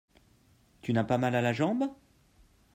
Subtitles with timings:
[0.81, 1.85] Tu n'as pas mal à la jambe?